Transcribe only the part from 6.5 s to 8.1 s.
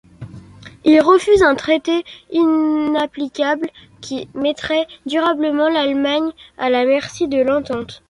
à la merci de l'Entente.